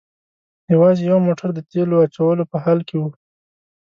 یوازې 0.73 1.01
یو 1.09 1.17
موټر 1.27 1.49
د 1.53 1.59
تیلو 1.71 1.95
اچولو 2.05 2.43
په 2.51 2.57
حال 2.63 2.79
کې 2.87 2.95
و. 2.99 3.03